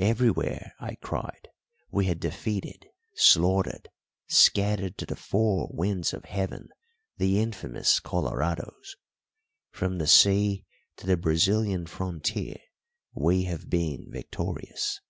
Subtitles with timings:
[0.00, 1.46] Everywhere, I cried,
[1.92, 3.88] we had defeated, slaughtered,
[4.26, 6.70] scattered to the four winds of heaven,
[7.18, 8.96] the infamous Colorados.
[9.70, 10.66] From the sea
[10.96, 12.56] to the Brazilian frontier
[13.14, 15.00] we have been victorious.